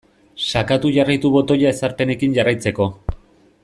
[0.53, 2.93] Sakatu jarraitu botoia ezarpenekin jarraitzeko.